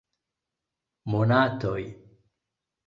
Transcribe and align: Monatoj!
Monatoj! 1.11 1.85